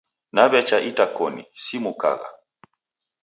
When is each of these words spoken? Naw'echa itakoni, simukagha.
Naw'echa 0.35 0.77
itakoni, 0.89 1.43
simukagha. 1.63 2.29